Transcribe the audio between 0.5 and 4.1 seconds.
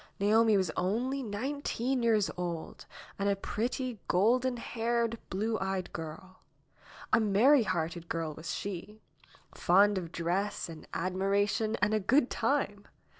was only nineteen years old and a pretty, 61